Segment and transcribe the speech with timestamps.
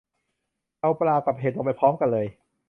[0.81, 2.25] เอาปลากับเห็ดลงไปพร้อมกันเลย